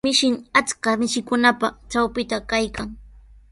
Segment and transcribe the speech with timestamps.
[0.05, 2.89] Mishin achka mishikunapa trawpintraw kaykan.